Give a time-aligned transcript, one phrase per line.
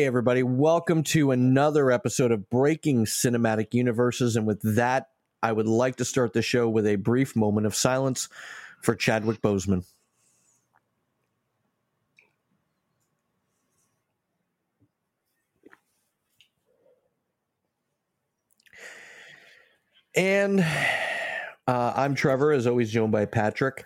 [0.00, 0.42] Hey, everybody.
[0.42, 4.34] Welcome to another episode of Breaking Cinematic Universes.
[4.34, 5.10] And with that,
[5.42, 8.30] I would like to start the show with a brief moment of silence
[8.80, 9.84] for Chadwick Boseman.
[20.16, 20.60] And
[21.68, 23.84] uh, I'm Trevor, as always, joined by Patrick.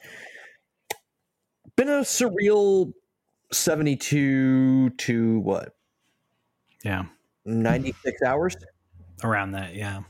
[1.74, 2.92] Been a surreal
[3.50, 5.74] 72 to what?
[6.84, 7.04] Yeah.
[7.44, 8.56] 96 hours?
[9.22, 10.02] Around that, yeah.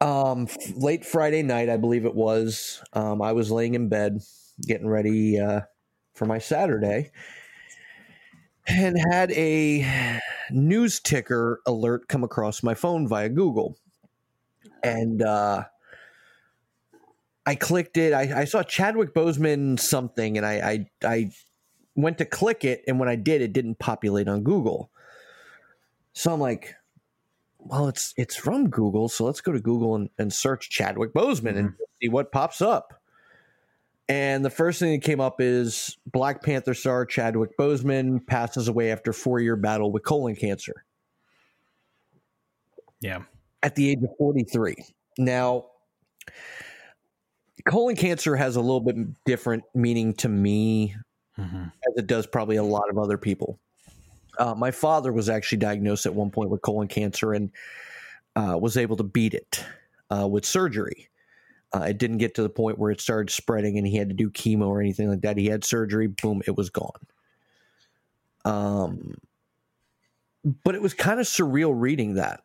[0.00, 0.46] Um,
[0.76, 2.82] late Friday night, I believe it was.
[2.92, 4.20] Um, I was laying in bed
[4.66, 5.62] getting ready uh,
[6.14, 7.10] for my Saturday
[8.68, 13.76] and had a news ticker alert come across my phone via Google.
[14.84, 15.64] And uh,
[17.46, 18.12] I clicked it.
[18.12, 21.30] I, I saw Chadwick Boseman something, and I, I I
[21.94, 24.91] went to click it, and when I did, it didn't populate on Google.
[26.14, 26.74] So I'm like,
[27.58, 31.56] well, it's it's from Google, so let's go to Google and, and search Chadwick Boseman
[31.56, 33.00] and see what pops up.
[34.08, 38.90] And the first thing that came up is Black Panther star Chadwick Boseman passes away
[38.90, 40.84] after four year battle with colon cancer
[43.00, 43.22] Yeah.
[43.62, 44.74] at the age of 43.
[45.18, 45.66] Now,
[47.66, 50.94] colon cancer has a little bit different meaning to me
[51.36, 53.58] hmm as it does probably a lot of other people.
[54.38, 57.50] Uh, my father was actually diagnosed at one point with colon cancer and
[58.36, 59.64] uh, was able to beat it
[60.10, 61.08] uh, with surgery.
[61.74, 64.14] Uh, it didn't get to the point where it started spreading and he had to
[64.14, 65.38] do chemo or anything like that.
[65.38, 66.90] He had surgery, boom, it was gone.
[68.44, 69.16] Um,
[70.64, 72.42] but it was kind of surreal reading that.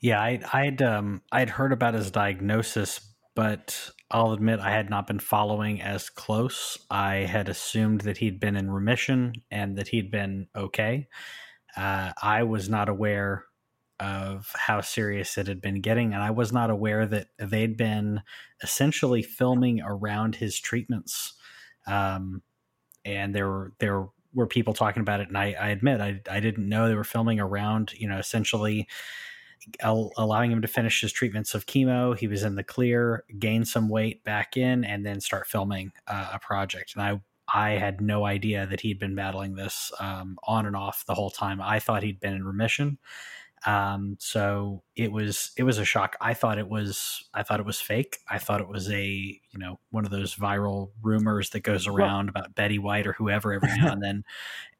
[0.00, 3.00] Yeah, I, I'd um, I'd heard about his diagnosis,
[3.36, 6.78] but I'll admit I had not been following as close.
[6.90, 11.08] I had assumed that he'd been in remission and that he'd been okay.
[11.76, 13.44] Uh, I was not aware
[13.98, 18.22] of how serious it had been getting, and I was not aware that they'd been
[18.62, 21.34] essentially filming around his treatments.
[21.86, 22.42] Um,
[23.04, 26.40] and there were there were people talking about it, and I, I admit I I
[26.40, 27.94] didn't know they were filming around.
[27.96, 28.88] You know, essentially
[29.80, 32.16] al- allowing him to finish his treatments of chemo.
[32.16, 36.30] He was in the clear, gain some weight back in, and then start filming uh,
[36.34, 36.94] a project.
[36.94, 37.20] And I
[37.52, 41.30] I had no idea that he'd been battling this um, on and off the whole
[41.30, 41.60] time.
[41.60, 42.98] I thought he'd been in remission.
[43.64, 46.16] Um, so it was it was a shock.
[46.20, 48.18] I thought it was I thought it was fake.
[48.28, 52.28] I thought it was a you know one of those viral rumors that goes around
[52.28, 54.24] about Betty White or whoever every now and then.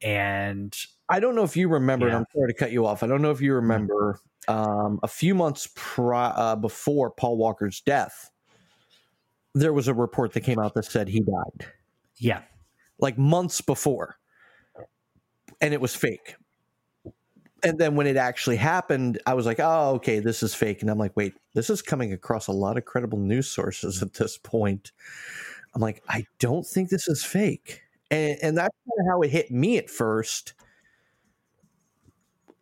[0.01, 0.75] And
[1.13, 2.17] I don't know if you remember, and Yeah.
[2.17, 3.03] I'm sorry to cut you off.
[3.03, 7.81] I don't know if you remember um, a few months pri- uh, before Paul Walker's
[7.81, 8.31] death,
[9.53, 11.67] there was a report that came out that said he died,
[12.17, 12.41] yeah,
[12.97, 14.17] like months before,
[15.61, 16.35] and it was fake.
[17.61, 20.89] And then when it actually happened, I was like, "Oh, okay, this is fake." And
[20.89, 24.39] I'm like, "Wait, this is coming across a lot of credible news sources at this
[24.39, 24.91] point."
[25.75, 29.29] I'm like, "I don't think this is fake," and, and that's kind of how it
[29.29, 30.55] hit me at first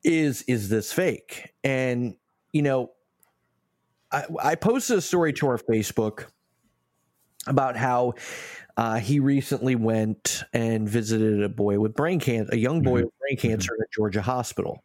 [0.03, 1.53] is is this fake?
[1.63, 2.15] And
[2.53, 2.91] you know
[4.11, 6.25] i i posted a story to our facebook
[7.47, 8.13] about how
[8.77, 13.05] uh, he recently went and visited a boy with brain cancer a young boy Mhm.
[13.05, 14.83] with brain cancer in a georgia hospital.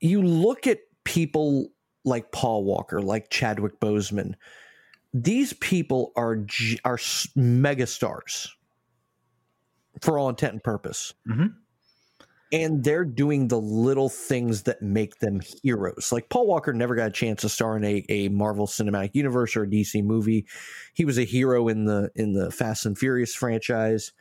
[0.00, 1.68] You look at people
[2.04, 4.34] like paul walker like chadwick boseman.
[5.12, 6.38] These people are
[6.84, 8.48] are megastars
[10.00, 11.12] for all intent and purpose.
[11.28, 11.54] Mhm.
[12.52, 16.12] And they're doing the little things that make them heroes.
[16.12, 19.56] Like Paul Walker never got a chance to star in a, a Marvel Cinematic Universe
[19.56, 20.46] or a DC movie.
[20.92, 24.12] He was a hero in the in the Fast and Furious franchise.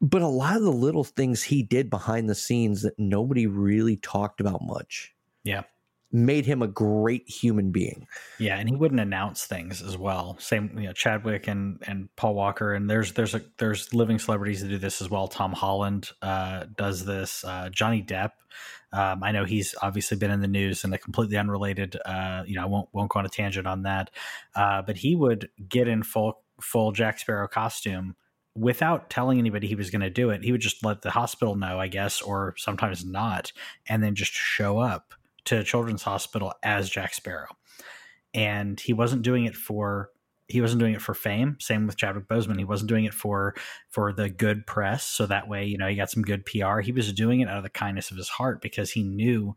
[0.00, 3.96] But a lot of the little things he did behind the scenes that nobody really
[3.96, 5.16] talked about much
[5.46, 5.62] yeah.
[6.16, 8.06] Made him a great human being.
[8.38, 10.36] Yeah, and he wouldn't announce things as well.
[10.40, 14.62] Same, you know, Chadwick and and Paul Walker, and there's there's a there's living celebrities
[14.62, 15.28] that do this as well.
[15.28, 17.44] Tom Holland uh, does this.
[17.44, 18.30] Uh, Johnny Depp,
[18.92, 21.96] um, I know he's obviously been in the news in a completely unrelated.
[22.06, 24.10] Uh, you know, I won't won't go on a tangent on that,
[24.54, 28.16] uh, but he would get in full full Jack Sparrow costume
[28.56, 30.42] without telling anybody he was going to do it.
[30.42, 33.52] He would just let the hospital know, I guess, or sometimes not,
[33.86, 35.12] and then just show up
[35.46, 37.48] to children's hospital as Jack Sparrow.
[38.34, 40.10] And he wasn't doing it for
[40.48, 41.56] he wasn't doing it for fame.
[41.60, 42.58] Same with chadwick boseman.
[42.58, 43.54] He wasn't doing it for
[43.88, 45.04] for the good press.
[45.04, 47.58] So that way you know he got some good pr he was doing it out
[47.58, 49.56] of the kindness of his heart because he knew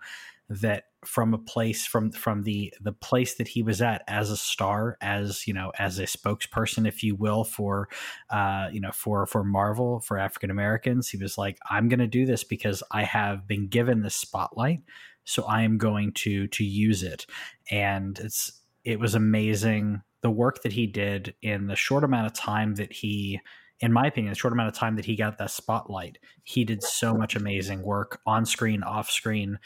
[0.49, 4.35] that from a place from from the the place that he was at as a
[4.35, 7.87] star as you know as a spokesperson if you will for
[8.31, 12.25] uh you know for for marvel for african americans he was like i'm to do
[12.25, 14.81] this because i have been given this spotlight
[15.29, 17.25] so i am going to to use it
[17.71, 22.33] and it's it was amazing the work that he did in the short amount of
[22.33, 23.39] time that he
[23.81, 26.83] in my opinion, the short amount of time that he got that spotlight, he did
[26.83, 29.57] so much amazing work on screen, off screen,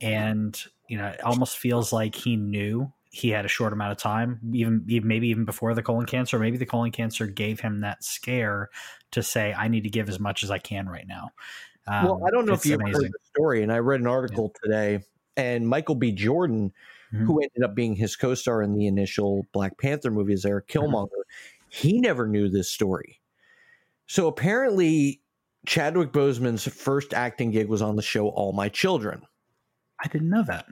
[0.00, 3.98] and you know, it almost feels like he knew he had a short amount of
[3.98, 6.38] time, even, even maybe even before the colon cancer.
[6.38, 8.70] Maybe the colon cancer gave him that scare
[9.10, 11.30] to say, "I need to give as much as I can right now."
[11.88, 14.52] Um, well, I don't know if you heard the story, and I read an article
[14.54, 14.60] yeah.
[14.62, 15.04] today,
[15.36, 16.12] and Michael B.
[16.12, 16.72] Jordan,
[17.12, 17.24] mm-hmm.
[17.24, 20.86] who ended up being his co-star in the initial Black Panther movie as Eric mm-hmm.
[20.86, 21.68] Killmonger, mm-hmm.
[21.68, 23.20] he never knew this story.
[24.06, 25.20] So apparently,
[25.66, 29.22] Chadwick Boseman's first acting gig was on the show All My Children.
[30.02, 30.66] I didn't know that.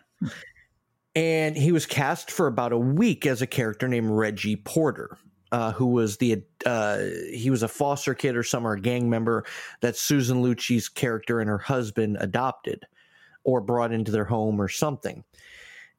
[1.14, 5.19] And he was cast for about a week as a character named Reggie Porter,
[5.52, 6.98] uh, who was the uh,
[7.32, 9.44] he was a foster kid or some or a gang member
[9.81, 12.87] that Susan Lucci's character and her husband adopted
[13.44, 15.25] or brought into their home or something.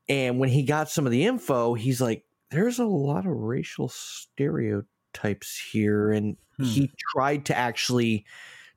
[0.09, 3.89] And when he got some of the info, he's like, "There's a lot of racial
[3.89, 6.63] stereotypes here," and hmm.
[6.63, 8.25] he tried to actually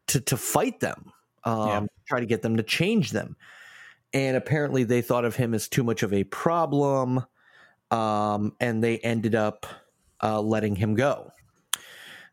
[0.08, 1.12] to to fight them,
[1.44, 1.86] um, yeah.
[2.06, 3.36] try to get them to change them
[4.12, 7.24] and apparently they thought of him as too much of a problem,
[7.90, 9.66] um, and they ended up
[10.22, 11.30] uh, letting him go.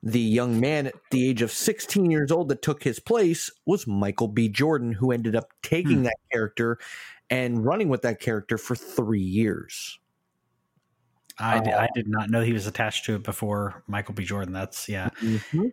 [0.03, 3.87] The young man at the age of 16 years old that took his place was
[3.87, 4.47] Michael B.
[4.47, 6.03] Jordan, who ended up taking hmm.
[6.03, 6.77] that character
[7.29, 9.99] and running with that character for three years.
[11.39, 14.23] I, uh, did, I did not know he was attached to it before Michael B.
[14.23, 14.53] Jordan.
[14.53, 15.67] That's yeah, mm-hmm.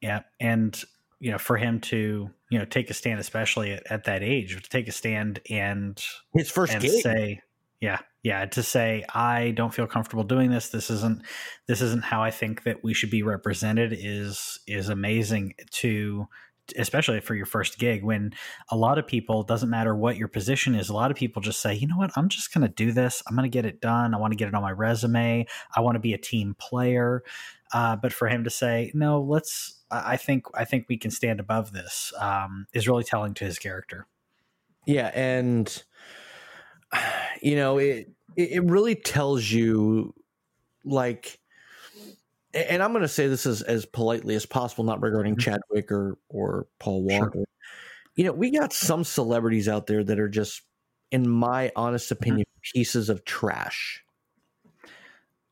[0.00, 0.82] yeah, and
[1.18, 4.60] you know, for him to you know take a stand, especially at, at that age,
[4.62, 6.02] to take a stand and
[6.34, 7.00] his first and game.
[7.00, 7.40] say,
[7.80, 10.68] yeah, yeah, to say I don't feel comfortable doing this.
[10.68, 11.22] This isn't
[11.66, 13.96] this isn't how I think that we should be represented.
[13.96, 16.26] Is is amazing to
[16.76, 18.30] especially for your first gig when
[18.70, 21.62] a lot of people doesn't matter what your position is a lot of people just
[21.62, 23.80] say you know what i'm just going to do this i'm going to get it
[23.80, 26.54] done i want to get it on my resume i want to be a team
[26.58, 27.22] player
[27.72, 31.40] uh, but for him to say no let's I think I think we can stand
[31.40, 32.12] above this.
[32.18, 34.06] Um, is really telling to his character.
[34.86, 35.82] Yeah, and
[37.42, 40.14] you know it it really tells you
[40.84, 41.38] like
[42.54, 45.50] and I'm going to say this as, as politely as possible, not regarding mm-hmm.
[45.50, 47.30] Chadwick or or Paul Walker.
[47.34, 47.44] Sure.
[48.16, 50.62] You know, we got some celebrities out there that are just,
[51.10, 52.22] in my honest mm-hmm.
[52.22, 54.02] opinion, pieces of trash.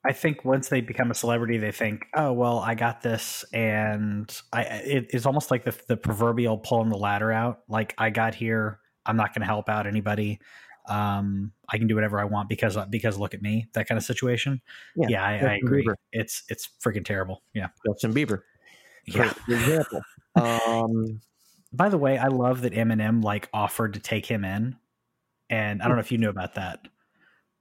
[0.04, 4.30] I think once they become a celebrity, they think, "Oh well, I got this," and
[4.52, 7.60] I it, it's almost like the the proverbial pulling the ladder out.
[7.68, 10.38] Like I got here, I'm not going to help out anybody.
[10.88, 14.04] Um, I can do whatever I want because because look at me, that kind of
[14.04, 14.60] situation.
[14.94, 15.84] Yeah, yeah I, I, agree.
[15.84, 15.94] Bieber.
[16.12, 17.42] It's it's freaking terrible.
[17.54, 18.42] Yeah, Justin Bieber,
[19.06, 19.32] yeah.
[19.48, 20.00] example.
[20.36, 21.20] um,
[21.72, 24.76] by the way, I love that Eminem like offered to take him in,
[25.50, 26.86] and I don't know if you knew about that.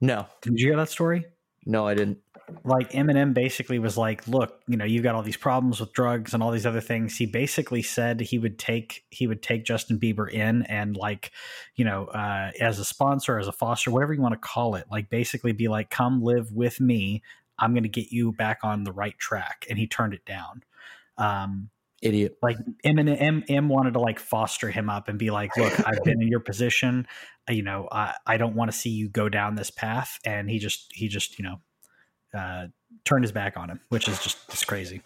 [0.02, 1.26] No, did you hear that story?
[1.66, 2.20] No, I didn't
[2.64, 6.34] like Eminem basically was like, look, you know, you've got all these problems with drugs
[6.34, 7.18] and all these other things.
[7.18, 11.32] He basically said he would take he would take Justin Bieber in and like,
[11.76, 14.86] you know, uh, as a sponsor, as a foster, whatever you want to call it,
[14.92, 17.24] like basically be like, come live with me.
[17.58, 19.66] I'm going to get you back on the right track.
[19.70, 20.64] And he turned it down.
[21.18, 21.70] Um,
[22.02, 22.38] Idiot.
[22.44, 26.04] Like Eminem, M, M wanted to like foster him up and be like, look, I've
[26.04, 27.08] been in your position.
[27.50, 30.20] You know, I, I don't want to see you go down this path.
[30.26, 31.62] And he just, he just, you know,
[32.36, 32.68] uh,
[33.04, 35.02] turned his back on him, which is just, just crazy.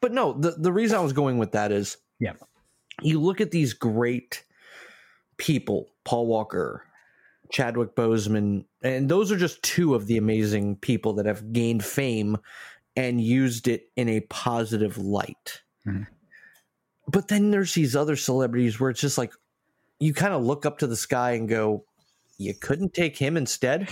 [0.00, 2.32] But no, the, the reason I was going with that is yeah,
[3.02, 4.44] you look at these great
[5.36, 6.84] people, Paul Walker,
[7.50, 12.38] Chadwick Boseman, and those are just two of the amazing people that have gained fame
[12.96, 15.60] and used it in a positive light.
[15.86, 16.04] Mm-hmm.
[17.08, 19.32] But then there's these other celebrities where it's just like
[19.98, 21.84] you kind of look up to the sky and go,
[22.38, 23.88] you couldn't take him instead?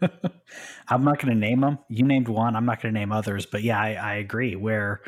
[0.88, 1.78] I'm not going to name them.
[1.88, 2.56] You named one.
[2.56, 3.46] I'm not going to name others.
[3.46, 4.56] But yeah, I, I agree.
[4.56, 5.00] Where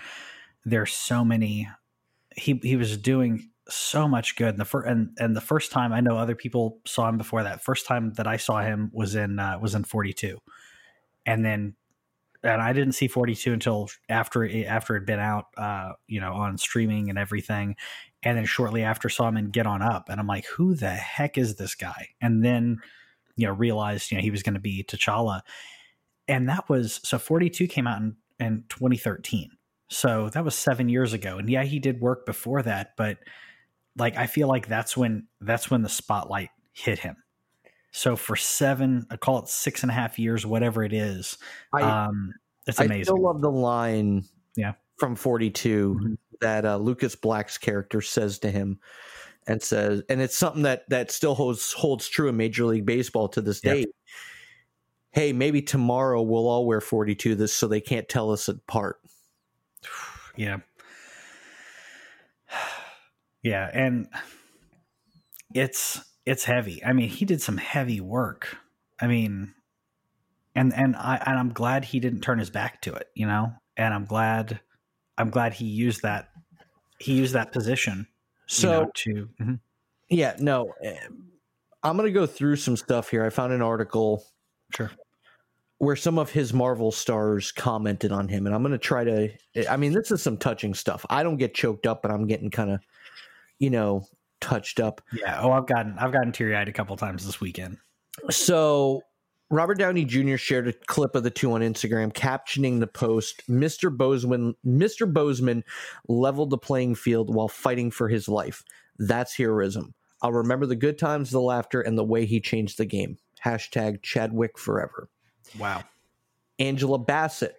[0.65, 1.69] there's so many,
[2.37, 4.51] he he was doing so much good.
[4.51, 7.43] And the first and and the first time I know other people saw him before
[7.43, 7.63] that.
[7.63, 10.39] First time that I saw him was in uh, was in 42,
[11.25, 11.77] and then
[12.43, 16.21] and I didn't see 42 until after it, after it had been out, uh, you
[16.21, 17.77] know, on streaming and everything.
[18.23, 20.91] And then shortly after saw him in Get On Up, and I'm like, who the
[20.91, 22.09] heck is this guy?
[22.21, 22.79] And then
[23.37, 25.43] you know realized you know he was going to be T'Challa,
[26.29, 29.51] and that was so 42 came out in in 2013,
[29.89, 31.39] so that was seven years ago.
[31.39, 33.19] And yeah, he did work before that, but
[33.97, 37.17] like I feel like that's when that's when the spotlight hit him.
[37.93, 41.39] So for seven, I call it six and a half years, whatever it is.
[41.73, 42.35] I, um,
[42.67, 43.01] it's amazing.
[43.01, 44.25] I still love the line
[44.55, 44.75] Yeah.
[44.99, 46.17] from 42 Mhm.
[46.43, 48.81] that uh, Lucas Black's character says to him
[49.47, 53.29] and says and it's something that that still holds holds true in Major League Baseball
[53.29, 53.77] to this Yep.
[53.77, 53.87] day.
[55.13, 58.97] Hey, maybe tomorrow we'll all wear 42 this so they can't tell us apart.
[60.37, 60.59] Yeah.
[63.43, 64.09] Yeah, and
[65.55, 66.85] it's it's heavy.
[66.85, 68.57] I mean, he did some heavy work.
[69.01, 69.55] I mean,
[70.55, 73.53] and and I and I'm glad he didn't turn his back to it, you know?
[73.77, 74.61] And I'm glad
[75.17, 76.31] I'm glad he used that
[76.99, 78.09] he used that position
[78.47, 79.61] So you know, to Mhm.
[80.09, 80.73] Yeah, no.
[80.83, 80.99] eh,
[81.83, 83.25] I'm going to go through some stuff here.
[83.25, 84.25] I found an article
[84.75, 84.91] sure.
[85.79, 89.31] where some of his Marvel stars commented on him, and I'm going to try to.
[89.71, 91.05] I mean, this is some touching stuff.
[91.11, 92.81] I don't get choked up, but I'm getting kind of,
[93.59, 94.05] you know,
[94.41, 95.01] touched up.
[95.13, 95.41] Yeah.
[95.43, 97.79] Oh, I've gotten I've gotten teary eyed a couple times this weekend.
[98.31, 99.03] So,
[99.51, 100.37] Robert Downey Jr.
[100.37, 103.95] shared a clip of the two on Instagram, captioning the post: "Mr.
[103.95, 105.11] Boseman, Mr.
[105.11, 105.63] Boseman
[106.09, 108.65] leveled the playing field while fighting for his life.
[108.99, 109.95] That's heroism.
[110.21, 114.03] I'll remember the good times, the laughter, and the way he changed the game." Hashtag
[114.03, 115.09] Chadwick forever.
[115.59, 115.85] Wow.
[116.59, 117.55] Angela Bassett.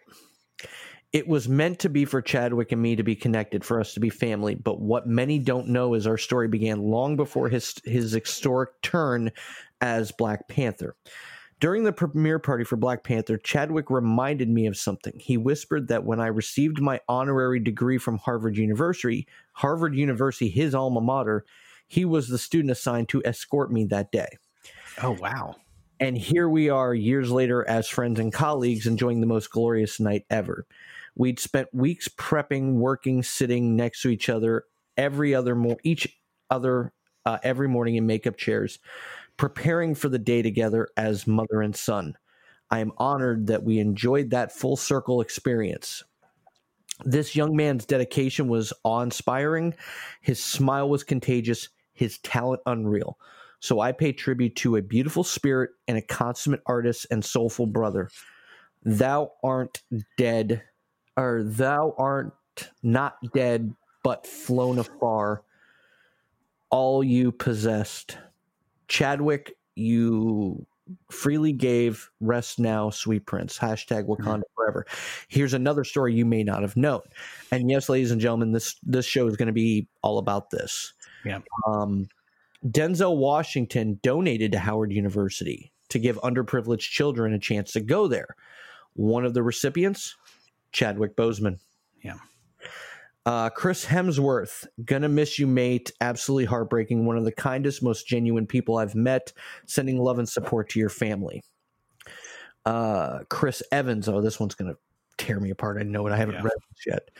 [1.13, 4.01] It was meant to be for Chadwick and me to be connected, for us to
[4.01, 4.55] be family.
[4.55, 9.31] But what many don't know is our story began long before his his historic turn
[9.79, 10.97] as Black Panther.
[11.59, 15.17] During the premiere party for Black Panther, Chadwick reminded me of something.
[15.17, 20.75] He whispered that when I received my honorary degree from Harvard University, Harvard University, his
[20.75, 21.45] alma mater,
[21.87, 24.37] he was the student assigned to escort me that day.
[25.01, 25.55] Oh wow.
[25.99, 30.25] And here we are years later as friends and colleagues enjoying the most glorious night
[30.29, 30.67] ever.
[31.15, 36.93] We'd spent weeks prepping, working, sitting next to each other every other mo- each other
[37.25, 38.79] uh, every morning in makeup chairs,
[39.37, 42.17] preparing for the day together as mother and son.
[42.69, 46.03] I am honored that we enjoyed that full circle experience.
[47.05, 49.75] This young man's dedication was awe inspiring.
[50.21, 53.17] His smile was contagious, his talent unreal.
[53.59, 58.09] So I pay tribute to a beautiful spirit and a consummate artist and soulful brother.
[58.83, 59.81] Thou art
[60.17, 60.63] dead,
[61.15, 62.33] or thou art
[62.83, 65.43] not dead, but flown afar.
[66.69, 68.17] All you possessed.
[68.87, 70.65] Chadwick, you
[71.11, 72.09] freely gave.
[72.19, 73.57] Rest now, sweet prince.
[73.57, 74.85] Hashtag Wakanda forever.
[75.27, 77.01] Here's another story you may not have known.
[77.51, 80.93] And yes, ladies and gentlemen, this this show is going to be all about this.
[81.25, 81.39] Yeah.
[81.67, 82.07] Um,
[82.65, 88.35] Denzel Washington donated to Howard University to give underprivileged children a chance to go there.
[88.93, 90.15] One of the recipients,
[90.71, 91.59] Chadwick Boseman.
[92.03, 92.17] Yeah.
[93.27, 95.91] Uh, Chris Hemsworth, gonna miss you, mate.
[95.99, 97.05] Absolutely heartbreaking.
[97.05, 99.33] One of the kindest, most genuine people I've met.
[99.65, 101.43] Sending love and support to your family.
[102.65, 104.07] Uh, Chris Evans.
[104.07, 104.75] Oh, this one's gonna
[105.17, 105.77] tear me apart.
[105.77, 106.13] I know it.
[106.13, 106.43] I haven't Yeah.
[106.43, 107.11] read this yet.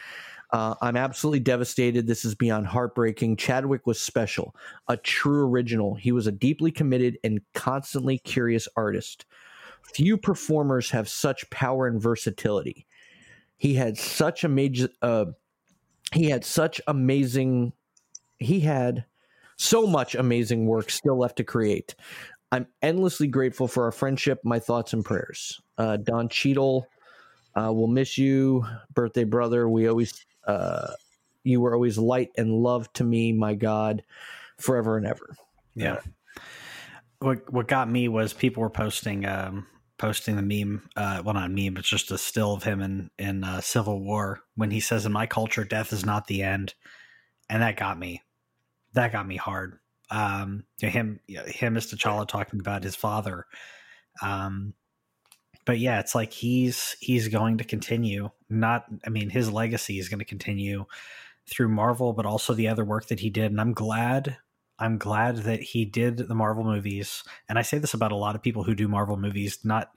[0.54, 2.08] Uh, I'm absolutely devastated.
[2.08, 3.36] This is beyond heartbreaking.
[3.36, 4.56] Chadwick was special,
[4.88, 5.96] a true original.
[5.96, 9.26] He was a deeply committed and constantly curious artist.
[9.94, 12.88] Few performers have such power and versatility.
[13.58, 14.88] He had such amazing.
[15.02, 15.26] Uh,
[16.14, 17.74] he had such amazing.
[18.38, 19.06] He had
[19.58, 21.96] so much amazing work still left to create.
[22.52, 24.40] I'm endlessly grateful for our friendship.
[24.44, 25.60] My thoughts and prayers.
[25.78, 26.88] Uh, Don Cheadle,
[27.56, 29.68] uh, we'll miss you, birthday brother.
[29.68, 30.94] We always, uh,
[31.44, 34.04] you were always light and love to me, my God,
[34.58, 35.36] forever and ever.
[35.76, 36.00] Yeah.
[37.20, 39.66] What what got me was people were posting um
[39.98, 43.44] posting the meme uh well not meme it's just a still of him in in
[43.44, 46.74] uh, Civil War when he says in my culture death is not the end.
[47.50, 48.24] And that got me.
[48.94, 49.80] That got me hard.
[50.12, 53.46] Um you know, him you know, him as T'Challa talking about his father.
[54.22, 54.74] Um
[55.66, 58.30] but yeah it's like he's he's going to continue.
[58.50, 60.86] Not I mean his legacy is going to continue
[61.50, 63.52] through Marvel but also the other work that he did.
[63.52, 64.38] And I'm glad
[64.80, 68.36] I'm glad that he did the Marvel movies, and I say this about a lot
[68.36, 69.60] of people who do Marvel movies.
[69.64, 69.90] Not,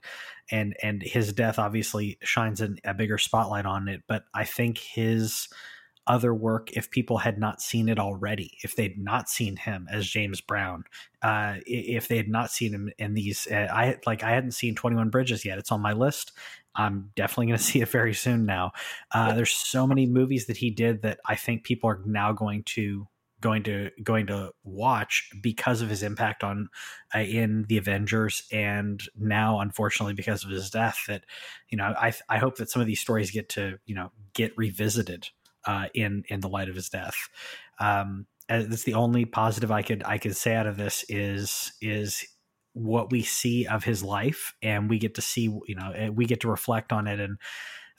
[0.49, 4.01] and and his death obviously shines an, a bigger spotlight on it.
[4.07, 5.47] But I think his
[6.07, 10.07] other work, if people had not seen it already, if they'd not seen him as
[10.07, 10.83] James Brown,
[11.21, 14.75] uh, if they had not seen him in these, uh, I like I hadn't seen
[14.75, 15.59] Twenty One Bridges yet.
[15.59, 16.31] It's on my list.
[16.75, 18.71] I'm definitely going to see it very soon now.
[19.11, 22.63] Uh, there's so many movies that he did that I think people are now going
[22.63, 23.07] to
[23.41, 26.69] going to going to watch because of his impact on
[27.13, 31.25] uh, in the Avengers and now unfortunately because of his death that
[31.69, 34.53] you know I I hope that some of these stories get to you know get
[34.57, 35.29] revisited
[35.65, 37.15] uh, in in the light of his death.
[37.79, 42.25] Um, that's the only positive I could I could say out of this is is
[42.73, 46.41] what we see of his life and we get to see you know we get
[46.41, 47.37] to reflect on it and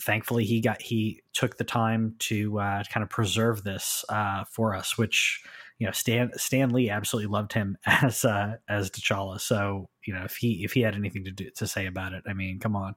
[0.04, 4.74] thankfully he got he took the time to uh, kind of preserve this uh, for
[4.74, 5.42] us which
[5.78, 9.40] you know stan stan lee absolutely loved him as uh, as t'challa.
[9.40, 12.24] So you know if he if he had anything to do to say about it
[12.28, 12.94] i mean come on.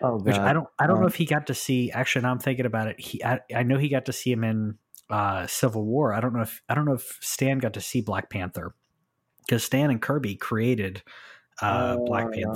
[0.00, 2.32] Oh which i don't i don't know Um, if he got to see actually now
[2.32, 4.78] i'm thinking about it he i, I know he got to see him in
[5.10, 6.12] uh, Civil War.
[6.12, 8.74] I don't know if I don't know if Stan got to see Black Panther
[9.46, 11.02] because Stan and Kirby created
[11.60, 12.46] uh, Oh, Black yeah.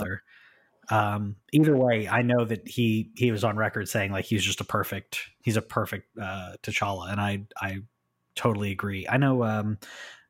[0.89, 4.61] Um, either way, I know that he he was on record saying like he's just
[4.61, 7.81] a perfect he's a perfect uh, T'Challa, and I I
[8.35, 9.07] totally agree.
[9.09, 9.79] I know um,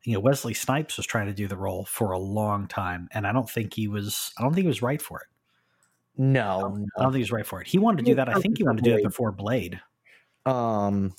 [0.03, 3.27] you know Wesley Snipes was trying to do the role for a long time, and
[3.27, 5.27] I don't think he was I don't think he was right for it.
[6.17, 7.03] no, I don't no.
[7.03, 7.67] think he was right for it.
[7.67, 8.29] He wanted to do that.
[8.29, 9.79] I think he wanted to do it before Blade.
[10.45, 11.13] Um,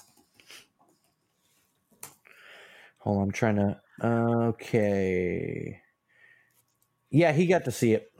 [2.98, 3.80] hold on, I'm trying to.
[4.02, 5.80] Okay.
[7.10, 8.10] Yeah, he got to see it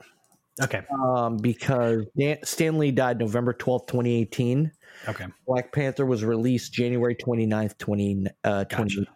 [0.61, 4.71] Okay, um, because Dan, Stan Lee died November 12th, 2018.
[5.07, 5.25] okay.
[5.47, 9.11] Black Panther was released January 29th, 20, uh, 20 Gotcha.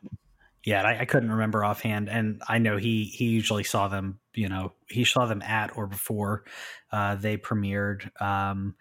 [0.65, 4.19] Yeah, I, I couldn't remember offhand, and I know he he usually saw them.
[4.33, 6.45] You know, he saw them at or before
[6.91, 8.09] uh, they premiered.
[8.21, 8.75] Um,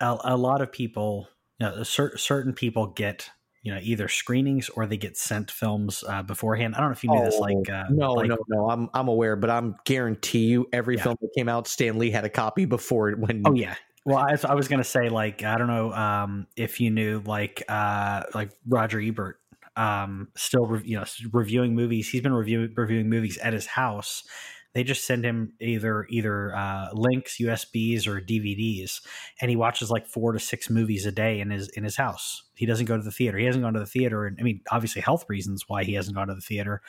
[0.00, 1.28] a, a lot of people,
[1.60, 3.30] you know, cer- certain people get
[3.66, 6.76] you know either screenings or they get sent films uh, beforehand.
[6.76, 7.34] I don't know if you knew this.
[7.36, 8.70] Oh, Like, uh, no, like, no, no.
[8.70, 11.02] I'm I'm aware, but I'm guarantee you every Yeah.
[11.02, 13.42] film that came out, Stan Lee had a copy before it when.
[13.44, 13.74] Oh yeah.
[14.04, 17.64] Well, I, I was gonna say like I don't know um, if you knew like
[17.68, 19.40] uh, like Roger Ebert
[19.76, 22.08] um, still re- you know reviewing movies.
[22.08, 24.22] He's been reviewing reviewing movies at his house.
[24.76, 29.00] They just send him either either uh, links, USBs, or DVDs,
[29.40, 32.42] and he watches like four to six movies a day in his in his house.
[32.56, 33.38] He doesn't go to the theater.
[33.38, 36.14] He hasn't gone to the theater, and I mean, obviously, health reasons why he hasn't
[36.14, 36.82] gone to the theater.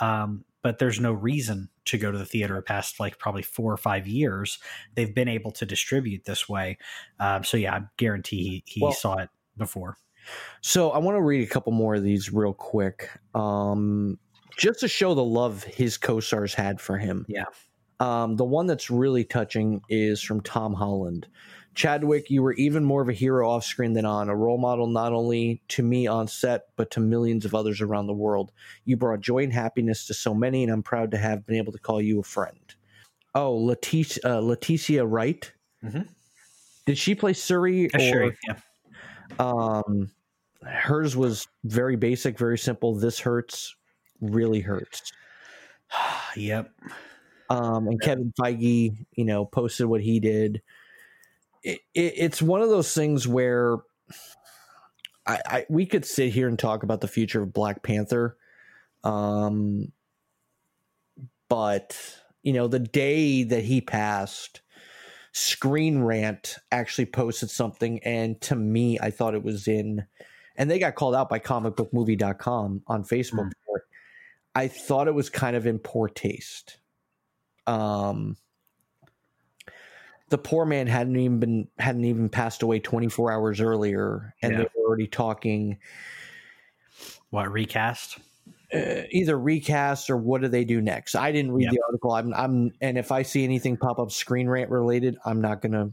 [0.00, 3.76] Um, but there's no reason to go to the theater past like probably four or
[3.76, 4.58] five years.
[4.96, 6.76] They've been able to distribute this way.
[7.20, 9.96] Um, so yeah, I guarantee he, he Well- saw it before.
[10.60, 14.18] So I want to read a couple more of these real quick, um,
[14.58, 17.24] just to show the love his co-stars had for him.
[17.28, 17.44] Yeah.
[18.00, 21.26] Um, the one that's really touching is from Tom Holland.
[21.74, 24.88] Chadwick, you were even more of a hero off screen than on, a role model
[24.88, 28.50] not only to me on set, but to millions of others around the world.
[28.84, 31.72] You brought joy and happiness to so many, and I'm proud to have been able
[31.72, 32.58] to call you a friend.
[33.34, 35.52] Oh, Letitia, uh, Letitia Wright.
[35.84, 36.08] Mhm.
[36.86, 37.88] Did she play Shuri?
[37.94, 38.34] Or, sure.
[38.48, 38.56] Yeah.
[39.38, 40.10] um,
[40.64, 42.94] hers was very basic, very simple.
[42.96, 43.76] This hurts,
[44.20, 45.12] really hurts.
[46.36, 46.70] yep.
[47.50, 50.62] Um, and Kevin Feige, you know, posted what he did.
[51.62, 53.78] It, it, it's one of those things where
[55.26, 58.36] I, I we could sit here and talk about the future of Black Panther,
[59.02, 59.92] um,
[61.48, 61.96] but
[62.42, 64.60] you know, the day that he passed,
[65.32, 70.06] Screen Rant actually posted something, and to me, I thought it was in,
[70.56, 73.52] and they got called out by comicbookmovie.com on Facebook Mm.
[73.66, 73.84] for.
[74.58, 76.78] I thought it was kind of in poor taste.
[77.68, 78.36] Um,
[80.30, 84.58] the poor man hadn't even been hadn't even passed away 24 hours earlier, and Yeah.
[84.58, 85.78] they were already talking
[87.30, 88.18] What recast?
[88.74, 91.14] uh, either recast or what do they do next.
[91.14, 91.70] I didn't read Yeah.
[91.70, 92.10] the article.
[92.10, 95.92] I'm I'm and if I see anything pop up Screen Rant related, I'm not gonna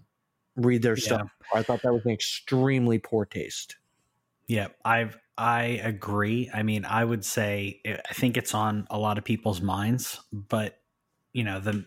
[0.56, 1.04] read their Yeah.
[1.04, 1.28] stuff.
[1.54, 3.76] I thought that was an extremely poor taste.
[4.48, 6.50] Yeah, I've I agree.
[6.54, 10.80] I mean, I would say I think it's on a lot of people's minds, but
[11.34, 11.86] you know, the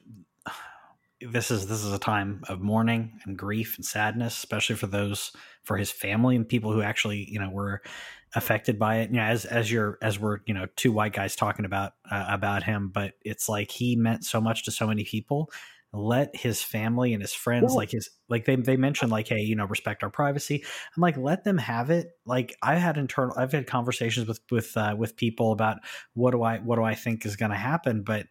[1.20, 5.32] this is this is a time of mourning and grief and sadness, especially for those
[5.64, 7.82] for his family and people who actually you know were
[8.34, 9.10] affected by it.
[9.10, 12.26] You know, as as you're as we're you know two white guys talking about uh,
[12.28, 15.50] about him, but it's like he meant so much to so many people.
[15.98, 17.76] Let his family and his friends, Yeah.
[17.76, 20.62] like his like they they mentioned, like hey, you know, respect our privacy.
[20.96, 22.10] I'm like, let them have it.
[22.24, 25.78] Like I had internal, I've had conversations with with uh, with people about
[26.14, 28.26] what do I what do I think is going to happen, but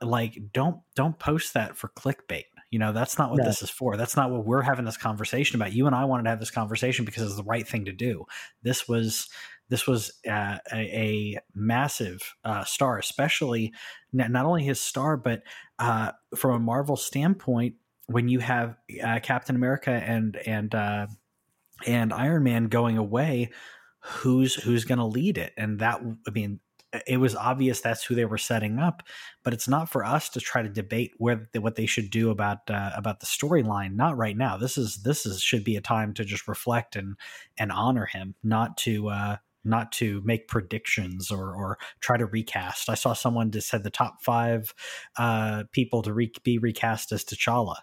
[0.00, 2.44] like don't don't post that for clickbait.
[2.70, 3.44] You know, that's not what No.
[3.46, 3.96] this is for.
[3.96, 5.72] That's not what we're having this conversation about.
[5.72, 8.26] You and I wanted to have this conversation because it's the right thing to do.
[8.62, 9.28] This was
[9.70, 13.72] this was uh, a, a massive uh, star, especially
[14.12, 15.42] n- not only his star, but
[15.78, 21.06] uh, from a Marvel standpoint, when you have uh, Captain America and and uh,
[21.86, 23.50] and Iron Man going away,
[24.00, 25.52] who's who's going to lead it?
[25.56, 26.58] And that I mean,
[27.06, 29.04] it was obvious that's who they were setting up,
[29.44, 32.68] but it's not for us to try to debate where what they should do about
[32.68, 33.94] uh, about the storyline.
[33.94, 34.56] Not right now.
[34.56, 37.16] This is this is should be a time to just reflect and
[37.56, 42.88] and honor him, not to uh, not to make predictions or or try to recast.
[42.88, 44.74] I saw someone just said the top five
[45.16, 47.76] uh, people to re- be recast as T'Challa.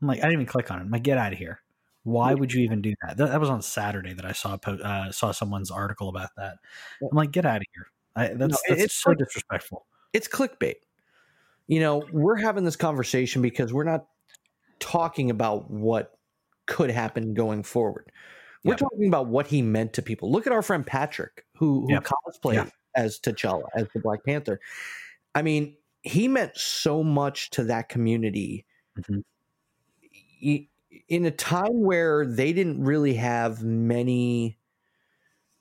[0.00, 0.82] I'm like, I didn't even click on it.
[0.82, 1.60] I'm like, get out of here.
[2.02, 3.16] Why would you even do that?
[3.16, 6.56] That, that was on Saturday that I saw uh, saw someone's article about that.
[7.00, 7.86] I'm like, get out of here.
[8.14, 9.86] I, that's, no, that's it's so disrespectful.
[10.12, 10.76] It's clickbait.
[11.66, 14.04] You know, we're having this conversation because we're not
[14.80, 16.12] talking about what
[16.66, 18.12] could happen going forward.
[18.64, 18.78] We're yep.
[18.78, 20.32] talking about what he meant to people.
[20.32, 22.04] Look at our friend Patrick, who, who yep.
[22.04, 22.72] cosplayed yep.
[22.96, 24.58] as T'Challa, as the Black Panther.
[25.34, 28.64] I mean, he meant so much to that community.
[28.98, 30.56] Mm-hmm.
[31.08, 34.58] In a time where they didn't really have many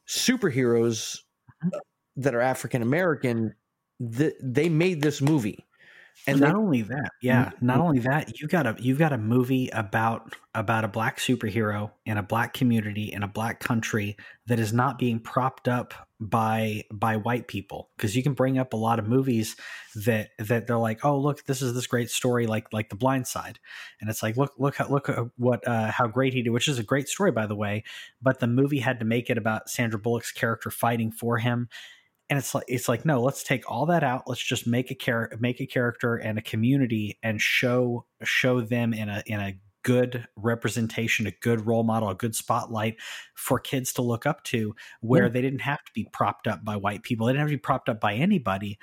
[0.07, 1.19] superheroes
[1.63, 1.69] mm-hmm.
[2.17, 3.53] that are African American,
[3.99, 5.65] the, they made this movie
[6.27, 7.65] and not only that yeah mm-hmm.
[7.65, 11.91] not only that you got a you've got a movie about about a black superhero
[12.05, 16.83] in a black community in a black country that is not being propped up by
[16.91, 17.89] by white people.
[17.97, 19.55] Because you can bring up a lot of movies
[20.05, 23.27] that that they're like oh look this is this great story like like the blind
[23.27, 23.59] side.
[23.99, 26.83] And it's like look look look what uh, how great he did which is a
[26.83, 27.83] great story by the way
[28.21, 31.67] but the movie had to make it about sandra bullock's character fighting for him
[32.29, 34.23] and it's like it's like no let's take all that out.
[34.27, 38.93] Let's just make a char- make a character and a community and show show them
[38.93, 42.95] in a in a good representation a good role model a good spotlight
[43.35, 45.29] for kids to look up to where yeah.
[45.29, 47.27] they didn't have to be propped up by white people.
[47.27, 48.79] They didn't have to be propped up by anybody.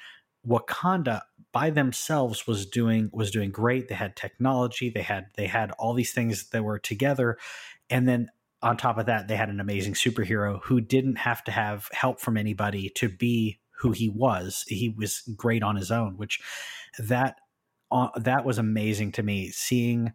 [0.47, 1.23] Wakanda
[1.53, 3.89] by themselves was doing was doing great.
[3.89, 4.91] They had technology.
[4.91, 7.39] They had they had all these things that were together.
[7.89, 8.29] And then
[8.63, 12.21] on top of that, they had an amazing superhero who didn't have to have help
[12.21, 14.65] from anybody to be who he was.
[14.69, 16.41] He was great on his own, which
[16.99, 17.37] that
[17.91, 19.51] uh, that was amazing to me.
[19.51, 20.13] Seeing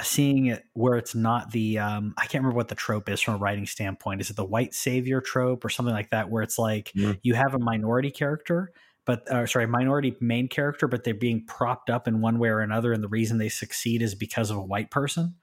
[0.00, 3.34] seeing it where it's not the um, I can't remember what the trope is from
[3.34, 4.20] a writing standpoint.
[4.20, 6.92] Is it the white savior trope or something like that, where it's like
[7.22, 8.72] you have a minority character
[9.04, 12.60] but uh, sorry, minority main character, but they're being propped up in one way or
[12.60, 15.34] another, and the reason they succeed is because of a white person.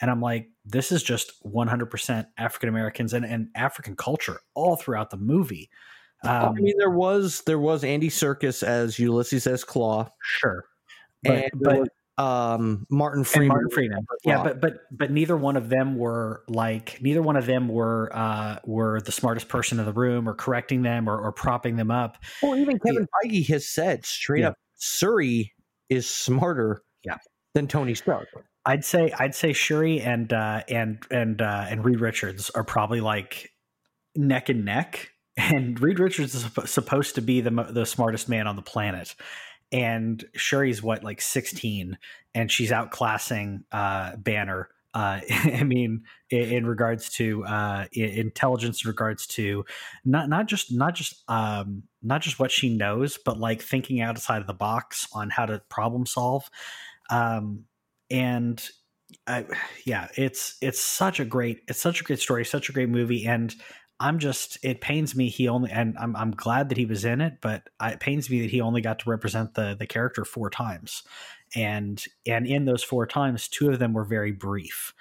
[0.00, 5.10] And I'm like, this is just 100% African Americans and, and African culture all throughout
[5.10, 5.70] the movie.
[6.24, 9.62] Um, I mean, there was there was Andy Serkis as Ulysses S.
[9.62, 10.64] Klaue, sure,
[11.22, 13.48] but, and but um, Martin Freeman.
[13.48, 17.44] Martin Freeman, yeah, but but but neither one of them were like neither one of
[17.46, 21.32] them were uh, were the smartest person in the room or correcting them or, or
[21.32, 22.16] propping them up.
[22.42, 23.30] Well, even Kevin yeah.
[23.30, 24.48] Feige has said straight yeah.
[24.48, 25.52] up, Shuri
[25.88, 27.18] is smarter, yeah.
[27.52, 28.28] than Tony Stark.
[28.66, 33.00] I'd say I'd say Shuri and uh, and and uh, and Reed Richards are probably
[33.00, 33.52] like
[34.16, 35.10] neck and neck.
[35.36, 39.16] And Reed Richards is supposed to be the the smartest man on the planet,
[39.72, 41.98] and Shuri's what like sixteen,
[42.36, 44.68] and she's outclassing uh, Banner.
[44.94, 49.64] Uh, I mean, in, in regards to uh, intelligence, in regards to
[50.04, 54.40] not not just not just um, not just what she knows, but like thinking outside
[54.40, 56.48] of the box on how to problem solve.
[57.10, 57.64] Um,
[58.14, 58.70] and
[59.26, 59.44] I,
[59.84, 63.26] yeah, it's it's such a great it's such a great story, such a great movie,
[63.26, 63.54] and
[64.00, 67.20] I'm just it pains me he only and I'm I'm glad that he was in
[67.20, 70.48] it, but it pains me that he only got to represent the the character four
[70.48, 71.02] times,
[71.54, 74.94] and and in those four times, two of them were very brief.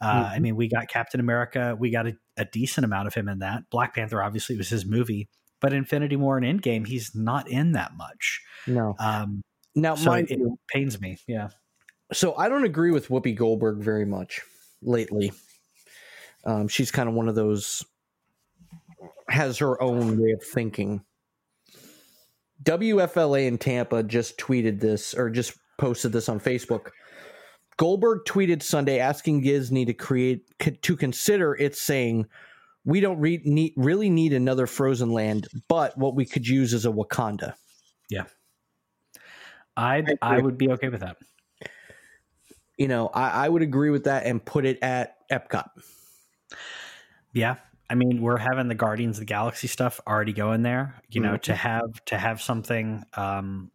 [0.00, 0.34] Uh, mm-hmm.
[0.34, 3.40] I mean, we got Captain America, we got a, a, decent amount of him in
[3.40, 3.64] that.
[3.68, 5.28] Black Panther obviously was his movie,
[5.60, 8.40] but Infinity War and Endgame, he's not in that much.
[8.68, 8.94] No.
[9.00, 9.42] Um,
[9.74, 10.38] now, so it, it
[10.72, 11.18] pains me.
[11.26, 11.48] Yeah
[12.12, 14.40] so I don't agree with Whoopi Goldberg very much
[14.82, 15.32] lately.
[16.44, 17.84] Um, she's kind of one of those
[19.28, 21.02] has her own way of thinking.
[22.64, 26.90] WFLA in Tampa just tweeted this or just posted this on Facebook.
[27.76, 32.26] Goldberg tweeted Sunday asking Disney to create to consider it, saying,
[32.84, 36.84] "We don't re- need, really need another Frozen Land, but what we could use is
[36.84, 37.54] a Wakanda."
[38.10, 38.24] Yeah,
[39.76, 41.18] I I would be okay with that
[42.78, 45.68] you know, I, I would agree with that and put it at Epcot.
[47.32, 47.56] Yeah,
[47.90, 50.94] I mean, we're having the Guardians of the Galaxy stuff already going there.
[51.10, 51.42] You know, mm-hmm.
[51.42, 53.70] to have to have something um,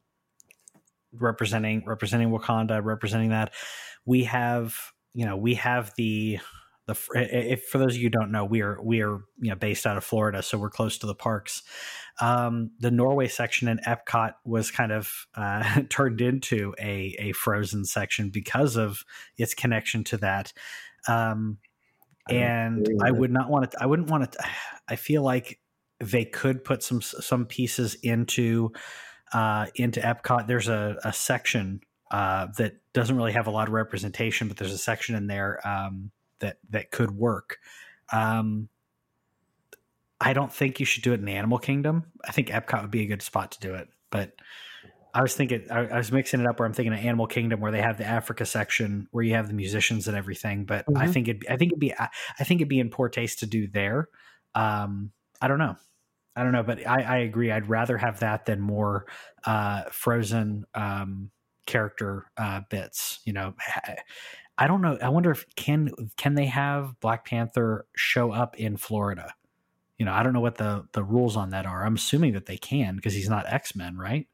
[1.13, 3.53] representing representing Wakanda, representing that.
[4.05, 4.75] We have,
[5.13, 6.39] you know, we have the
[6.85, 9.55] the if for those of you who don't know, we are we are you know
[9.55, 11.63] based out of Florida, so we're close to the parks.
[12.19, 17.85] Um, the Norway section in Epcot was kind of uh, turned into a a frozen
[17.85, 19.03] section because of
[19.37, 20.53] its connection to that.
[21.07, 21.57] Um,
[22.29, 23.77] and I would not want to.
[23.81, 24.39] I wouldn't want to.
[24.87, 25.59] I feel like
[25.99, 28.71] they could put some some pieces into
[29.33, 30.47] uh, into Epcot.
[30.47, 34.73] There's a, a section uh, that doesn't really have a lot of representation, but there's
[34.73, 37.57] a section in there um, that that could work.
[38.11, 38.69] Um,
[40.19, 42.05] I don't think you should do it in Animal Kingdom.
[42.23, 43.89] I think Epcot would be a good spot to do it.
[44.09, 44.33] But
[45.13, 47.59] I was thinking, I, I was mixing it up where I'm thinking of Animal Kingdom,
[47.59, 50.65] where they have the Africa section where you have the musicians and everything.
[50.65, 50.97] But mm-hmm.
[50.97, 53.45] I think it, I think it'd be, I think it'd be in poor taste to
[53.45, 54.07] do there.
[54.55, 55.75] Um, I don't know.
[56.35, 57.51] I don't know, but I, I agree.
[57.51, 59.05] I'd rather have that than more
[59.45, 61.29] uh, Frozen um,
[61.67, 63.19] character uh, bits.
[63.25, 63.53] You know,
[64.57, 64.97] I don't know.
[65.01, 69.33] I wonder if can can they have Black Panther show up in Florida?
[69.97, 71.85] You know, I don't know what the the rules on that are.
[71.85, 74.27] I'm assuming that they can because he's not X Men, right?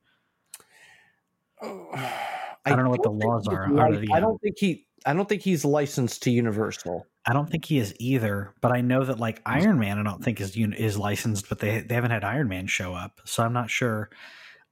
[1.62, 1.90] Oh,
[2.66, 3.70] I, don't know what the laws are.
[3.72, 4.86] Like, I uh don't think he.
[5.06, 7.08] I don't think he's licensed to Universal.
[7.26, 8.54] I don't think he is either.
[8.62, 11.48] But I know that like Iron Man, I don't think is is licensed.
[11.48, 14.10] But they they haven't had Iron Man show up, so I'm not sure.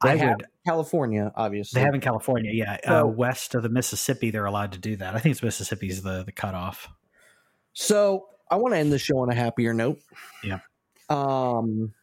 [0.03, 1.79] They I would California, obviously.
[1.79, 2.77] They have in California, yeah.
[2.85, 5.15] So, uh, west of the Mississippi, they're allowed to do that.
[5.15, 6.87] I think it's Mississippi's the the cutoff.
[7.73, 9.99] So I want to end the show on a happier note.
[10.43, 10.59] Yeah.
[11.09, 11.93] Um.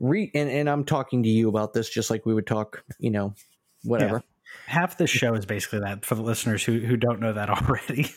[0.00, 3.10] Re and, and I'm talking to you about this just like we would talk, you
[3.10, 3.34] know,
[3.82, 4.16] whatever.
[4.16, 4.20] Yeah.
[4.66, 8.10] Half this show is basically that for the listeners who who don't know that already.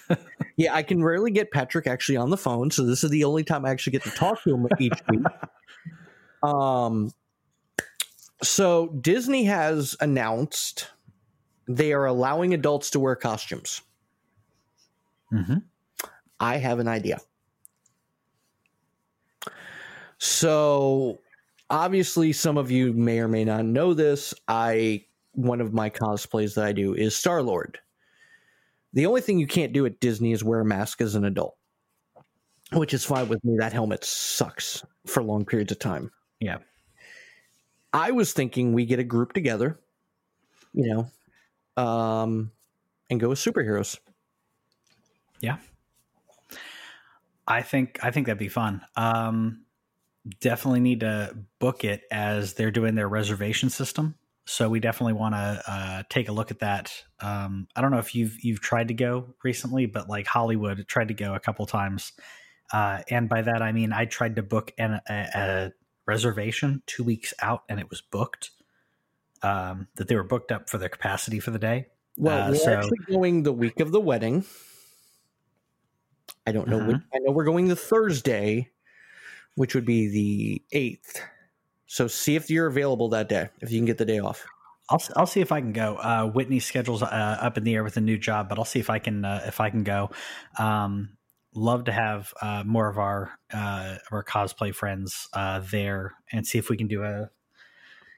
[0.57, 3.43] yeah, I can rarely get Patrick actually on the phone, so this is the only
[3.43, 5.23] time I actually get to talk to him each week.
[6.43, 7.11] Um,
[8.43, 10.89] so Disney has announced
[11.67, 13.81] they are allowing adults to wear costumes.
[15.31, 15.57] Mm-hmm.
[16.39, 17.19] I have an idea.
[20.17, 21.19] So
[21.69, 24.33] obviously some of you may or may not know this.
[24.47, 27.79] I one of my cosplays that I do is Star Lord.
[28.93, 31.55] The only thing you can't do at Disney is wear a mask as an adult,
[32.73, 33.55] which is fine with me.
[33.57, 36.11] That helmet sucks for long periods of time.
[36.41, 36.57] Yeah.
[37.93, 39.79] I was thinking we get a group together,
[40.73, 42.51] you know, um,
[43.09, 43.99] and go with superheroes.
[45.41, 45.57] Yeah.
[47.47, 48.81] I think I think that'd be fun.
[48.95, 49.65] Um,
[50.39, 54.15] definitely need to book it as they're doing their reservation system.
[54.45, 56.93] So we definitely want to uh, take a look at that.
[57.19, 61.09] Um, I don't know if you've you've tried to go recently, but like Hollywood tried
[61.09, 62.13] to go a couple times,
[62.71, 65.71] uh, and by that I mean I tried to book an, a, a
[66.05, 68.51] reservation two weeks out and it was booked.
[69.43, 71.87] Um, that they were booked up for their capacity for the day.
[72.15, 74.45] Well, uh, we're so, actually going the week of the wedding.
[76.45, 76.77] I don't know.
[76.79, 76.91] Uh-huh.
[76.91, 78.69] Which, I know we're going the Thursday,
[79.55, 81.21] which would be the eighth.
[81.87, 83.49] So see if you're available that day.
[83.61, 84.45] If you can get the day off.
[84.89, 85.95] I'll I'll see if I can go.
[85.95, 87.05] Uh, Whitney's schedule's uh,
[87.41, 89.43] up in the air with a new job, but I'll see if I can uh,
[89.47, 90.11] if I can go.
[90.59, 91.17] Um,
[91.53, 96.57] love to have uh, more of our uh, our cosplay friends uh, there and see
[96.57, 97.29] if we can do a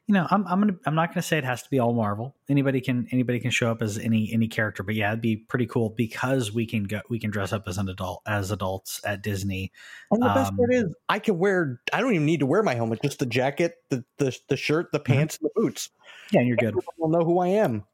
[0.07, 2.35] you know I'm I'm gonna I'm not gonna say it has to be all Marvel.
[2.49, 5.65] Anybody can anybody can show up as any any character but yeah it'd be pretty
[5.65, 9.23] cool because we can go we can dress up as an adult as adults at
[9.23, 9.71] Disney.
[10.11, 12.63] And the um, best part is I can wear I don't even need to wear
[12.63, 15.13] my helmet just the jacket the the, the shirt the mm-hmm.
[15.13, 15.45] pants mm-hmm.
[15.45, 15.89] and the boots.
[16.31, 16.75] Yeah and you're good.
[16.97, 17.85] We'll know who I am.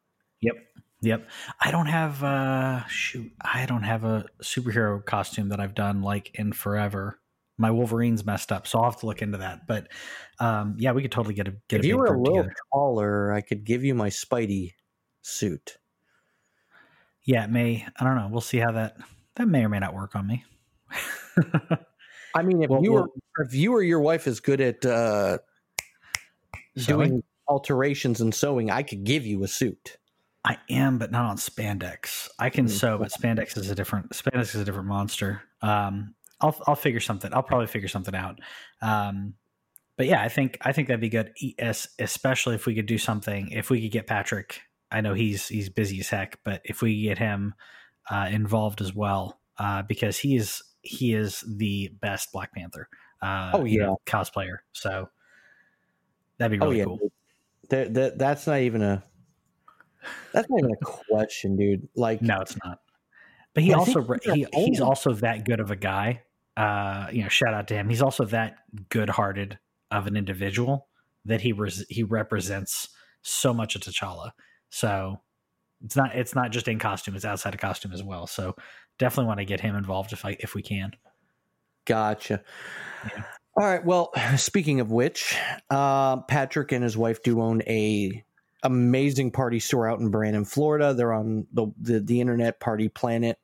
[0.41, 0.55] Yep
[1.01, 1.29] Yep.
[1.59, 6.31] I don't have uh shoot, I don't have a superhero costume that I've done like
[6.33, 7.19] in forever.
[7.57, 9.65] My Wolverine's messed up, so I'll have to look into that.
[9.67, 9.87] But
[10.39, 12.55] um yeah, we could totally get a get if a you were a little together.
[12.73, 14.73] taller, I could give you my Spidey
[15.21, 15.77] suit.
[17.23, 17.85] Yeah, it may.
[17.97, 18.27] I don't know.
[18.29, 18.97] We'll see how that
[19.35, 20.43] that may or may not work on me.
[22.35, 24.85] I mean, if well, you were well, if you or your wife is good at
[24.85, 25.39] uh,
[26.75, 29.97] doing alterations and sewing, I could give you a suit.
[30.45, 32.29] I am, but not on spandex.
[32.39, 32.73] I can mm-hmm.
[32.73, 35.41] sew, but spandex is a different spandex is a different monster.
[35.61, 37.33] Um, I'll I'll figure something.
[37.33, 38.39] I'll probably figure something out.
[38.81, 39.33] Um,
[39.97, 41.33] but yeah, I think I think that'd be good,
[41.99, 43.49] especially if we could do something.
[43.51, 47.03] If we could get Patrick, I know he's he's busy as heck, but if we
[47.03, 47.53] get him
[48.09, 52.87] uh, involved as well, uh, because he is he is the best Black Panther.
[53.21, 54.59] Uh, oh yeah, you know, cosplayer.
[54.71, 55.09] So
[56.37, 56.85] that'd be oh, really oh, yeah.
[56.85, 57.11] cool.
[57.69, 59.03] That, that that's not even a
[60.31, 61.87] that's not even a question, dude.
[61.95, 62.79] Like, no, it's not.
[63.53, 66.23] But he also he, he's also that good of a guy.
[66.55, 67.89] Uh, you know, shout out to him.
[67.89, 68.57] He's also that
[68.89, 69.57] good-hearted
[69.91, 70.87] of an individual
[71.25, 72.89] that he res- he represents
[73.21, 74.31] so much of T'Challa.
[74.69, 75.21] So
[75.83, 78.27] it's not it's not just in costume; it's outside of costume as well.
[78.27, 78.55] So
[78.97, 80.91] definitely want to get him involved if I if we can.
[81.85, 82.43] Gotcha.
[83.05, 83.23] Yeah.
[83.57, 83.83] All right.
[83.83, 85.35] Well, speaking of which,
[85.69, 88.23] uh, Patrick and his wife do own a
[88.63, 90.93] amazing party store out in Brandon, Florida.
[90.93, 93.39] They're on the the, the internet Party Planet.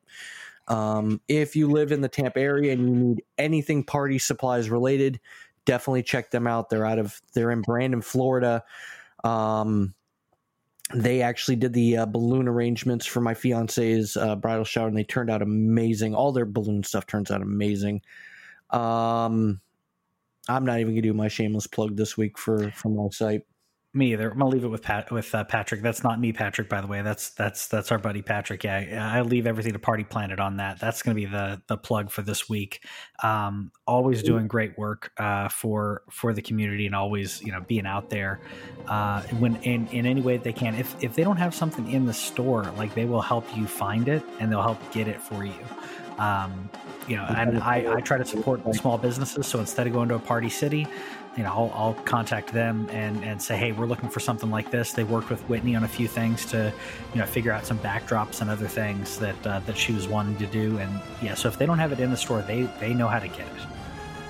[0.68, 5.20] Um, if you live in the Tampa area and you need anything party supplies related,
[5.66, 6.70] definitely check them out.
[6.70, 8.64] They're out of they're in Brandon, Florida.
[9.24, 9.94] Um,
[10.94, 15.04] they actually did the uh, balloon arrangements for my fiance's uh, bridal shower, and they
[15.04, 16.14] turned out amazing.
[16.14, 18.02] All their balloon stuff turns out amazing.
[18.70, 19.62] Um,
[20.48, 23.42] I'm not even gonna do my shameless plug this week for for my site.
[23.96, 24.30] Me either.
[24.30, 25.82] I'm gonna leave it with Pat with uh, Patrick.
[25.82, 26.68] That's not me, Patrick.
[26.68, 28.66] By the way, that's that's that's our buddy Patrick.
[28.66, 30.82] Yeah, I leave everything to Party Planet on that.
[30.82, 32.84] That's gonna be the the plug for this week.
[33.24, 37.86] Um, always doing great work uh, for for the community and always you know being
[37.86, 38.42] out there
[38.90, 40.76] uh, when in in any way they can.
[40.76, 44.10] If if they don't have something in the store, like they will help you find
[44.10, 45.54] it and they'll help get it for you.
[46.18, 46.70] Um,
[47.08, 49.46] you know, and I, I try to support small businesses.
[49.48, 50.88] So instead of going to a party city,
[51.38, 54.72] you know, I'll, I'll, contact them and, and say, hey, we're looking for something like
[54.72, 54.94] this.
[54.94, 56.72] They worked with Whitney on a few things to,
[57.14, 60.38] you know, figure out some backdrops and other things that uh, that she was wanting
[60.38, 60.78] to do.
[60.78, 63.20] And yeah, so if they don't have it in the store, they they know how
[63.20, 63.68] to get it.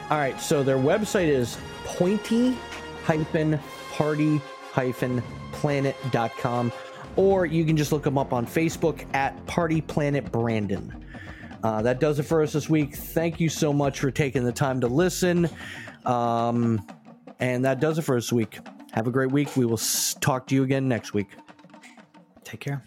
[0.10, 2.58] All right, so their website is pointy
[3.04, 3.60] hyphen
[3.92, 4.42] party
[4.72, 6.72] hyphen planet.com
[7.16, 11.06] or you can just look them up on Facebook at Party Planet Brandon.
[11.64, 12.96] Uh, that does it for us this week.
[12.96, 15.50] Thank you so much for taking the time to listen.
[16.06, 16.86] Um,
[17.40, 18.60] and that does it for this week.
[18.94, 19.56] Have a great week.
[19.58, 19.80] We will
[20.22, 21.28] talk to you again next week.
[22.44, 22.84] Take care.